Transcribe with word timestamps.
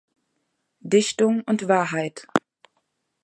Dichtung 0.79 1.41
und 1.43 1.67
Wahrheit. 1.67 2.27